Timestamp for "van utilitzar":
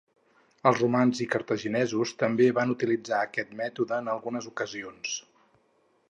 2.59-3.19